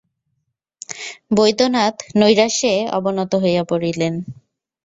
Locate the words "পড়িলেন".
3.63-4.13